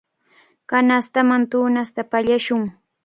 [0.69, 2.63] Kanastaman tunasta pallashun.